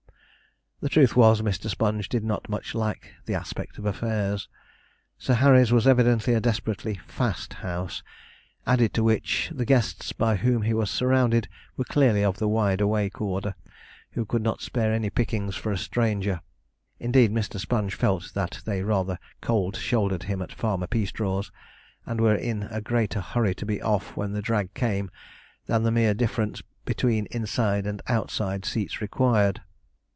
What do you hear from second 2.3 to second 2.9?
much